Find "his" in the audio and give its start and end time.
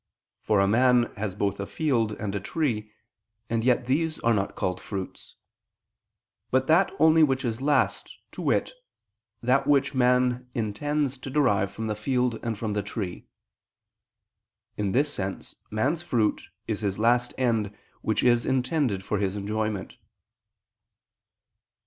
16.81-16.97, 19.19-19.35